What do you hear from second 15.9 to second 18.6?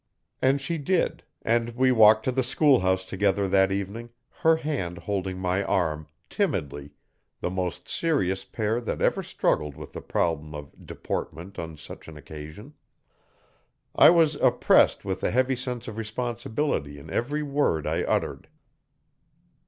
responsibility in every word I uttered.